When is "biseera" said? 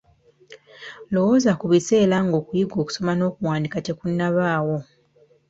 1.71-2.17